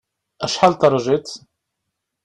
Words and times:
Acḥal 0.45 0.73
terjiḍ? 0.79 1.27